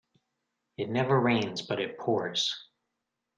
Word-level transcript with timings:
It 0.77 0.89
never 0.89 1.19
rains 1.19 1.61
but 1.61 1.79
it 1.79 1.99
pours. 1.99 2.69